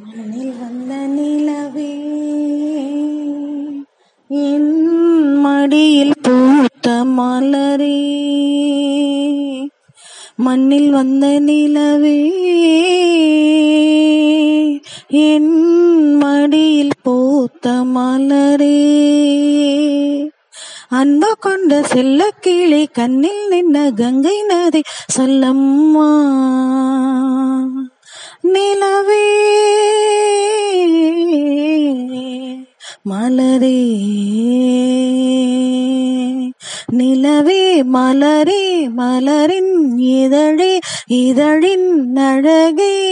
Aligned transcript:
மண்ணில் 0.00 0.52
வந்த 0.60 0.94
நிலவே 0.94 1.92
என் 4.28 4.94
மடியில் 5.40 6.12
பூத்த 6.22 7.04
மலரே. 7.04 7.98
மண்ணில் 10.36 10.90
வந்த 10.90 11.38
நிலவே 11.38 12.32
என் 15.08 15.52
மடியில் 16.16 16.96
பூத்த 17.02 17.70
மலரே. 17.70 18.80
அன்பு 20.88 21.36
கொண்ட 21.40 21.82
செல்ல 21.82 22.30
கிளி 22.40 22.86
கண்ணில் 22.86 23.48
நின்ன 23.50 23.94
கங்கை 23.94 24.42
நதி 24.46 24.82
சொல்லம்மா. 25.06 26.10
நிலவே 28.42 29.40
மலரே. 33.10 34.00
நிலவே 36.86 37.82
மலரே 37.82 38.88
மலரின் 38.96 39.98
இதழே 39.98 40.78
இதழின் 41.06 42.16
அழகே. 42.16 43.10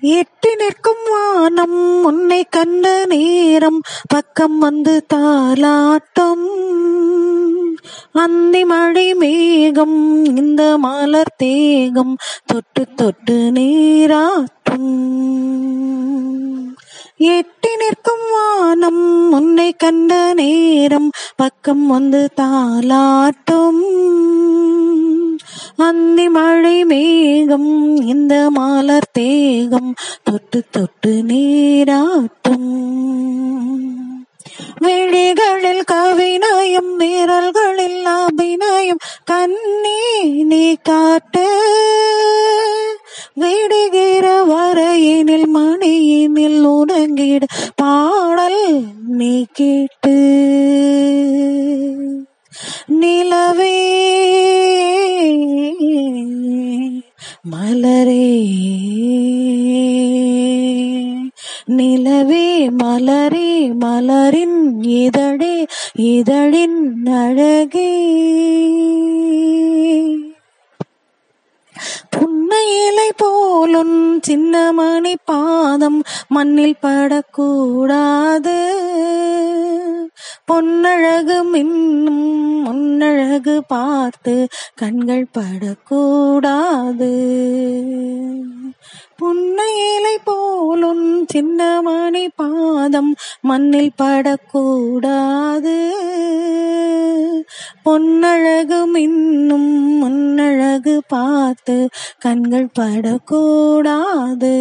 எட்டி 0.00 0.54
நிற்கும் 0.54 1.04
வானம் 1.10 2.04
உன்னை 2.04 2.44
கண்ட 2.44 3.06
நேரம் 3.06 3.80
பக்கம் 4.08 4.58
வந்து 4.58 5.06
தாலாட்டம். 5.14 6.54
அந்தி 8.12 8.64
மழை 8.64 9.14
மேகம் 9.14 10.24
இந்த 10.24 10.78
மலர் 10.78 11.34
தேகம் 11.36 12.16
தொட்டு 12.46 12.86
தொட்டு 12.94 13.50
நீராற்றும். 13.54 14.54
எட்டி 17.16 17.68
நிற்கும் 17.76 18.26
வானம் 18.32 19.32
உன்னை 19.32 19.72
கண்ட 19.72 20.34
நேரம் 20.34 21.10
பக்கம் 21.36 21.86
வந்து 21.86 22.28
தாளாட்டும் 22.36 23.84
அந்தி 25.76 26.28
மழை 26.28 26.84
மேகம் 26.84 27.96
இந்த 28.06 28.50
மலர் 28.50 29.10
தேகம் 29.12 29.94
தொட்டு 30.22 30.62
தொட்டு 30.70 31.22
நீராட்டும். 31.26 32.74
விழிகளில் 34.86 35.82
கவினாயும் 35.92 36.96
விரல்களில் 36.98 38.02
அபிநயம் 38.02 38.98
கண்ணே 39.24 40.22
நீ 40.22 40.76
காட்டு. 40.82 41.44
விடுகிற 43.34 44.44
வரையினில் 44.44 45.48
மணியினில் 45.54 46.66
உறங்கிட. 46.66 47.42
பாடல் 47.76 48.82
நீ 49.08 49.46
கேட்டு. 49.52 50.34
நிலவே 52.86 53.65
நிலவே 61.66 62.70
மலரே 62.70 63.74
மலரின் 63.80 64.82
இதழே 64.82 65.66
இதழின் 65.94 67.06
அழகே. 67.06 67.94
புன்னையிலை 72.16 73.10
போலும் 73.16 74.20
சின்னமணி 74.28 75.14
பாதம் 75.24 76.02
மண்ணில் 76.28 76.76
படக்கூடாது. 76.80 78.58
பொன்னழகு 80.52 81.42
மின்னும் 81.52 82.55
பொன்னழகு 82.96 83.60
பார்த்து 83.68 84.48
கண்கள் 84.74 85.26
படக்கூடாது. 85.32 87.10
புன்னையிலை 89.18 90.16
போலும் 90.24 91.26
சின்னமணி 91.34 92.28
பாதம் 92.36 93.14
மண்ணில் 93.40 93.92
படக்கூடாது. 93.96 95.76
பொன்னழகு 97.84 98.80
மின்னும் 98.94 99.98
முன்னழகு 99.98 101.02
பார்த்து 101.08 101.88
கண்கள் 102.18 102.68
படக்கூடாது. 102.72 104.56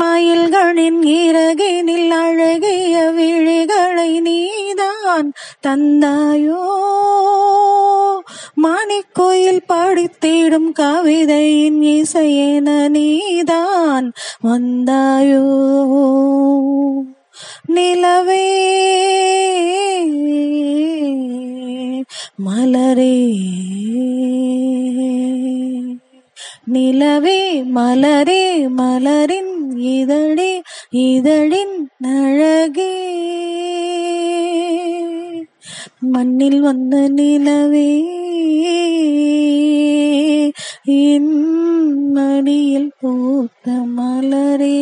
மயில்களின் 0.00 1.02
இறகினில் 1.02 2.10
அழகிய 2.10 3.12
விழிகளை 3.16 4.20
நீ 4.20 4.59
நீதான் 5.10 5.32
தந்தாயோ? 5.66 6.60
மாணிக்கோயில் 8.62 9.60
படித்திடும் 9.68 10.72
கவிதையின் 10.72 11.82
இசையென 11.82 12.88
நீதான் 12.88 14.12
வந்தாயோ? 14.44 15.44
நிலவே 17.66 18.48
மலரே 22.46 23.38
நிலவே 26.64 27.62
மலரே 27.62 28.68
மலரின் 28.76 29.78
இதழே 29.78 30.62
இதழின் 30.90 31.90
அழகே. 32.02 33.08
மண்ணில் 36.00 36.60
வந்த 36.60 37.08
நிலவே 37.08 38.04
என் 40.84 41.32
மடியில் 42.12 42.92
பூத்த 43.00 43.70
மலரே. 43.72 44.78